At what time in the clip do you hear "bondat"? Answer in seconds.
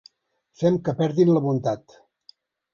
1.45-1.99